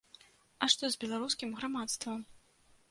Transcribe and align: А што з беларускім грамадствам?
А 0.65 0.69
што 0.75 0.83
з 0.95 0.99
беларускім 1.03 1.55
грамадствам? 1.61 2.29